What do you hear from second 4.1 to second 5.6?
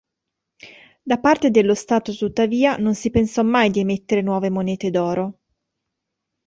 nuove monete d'oro.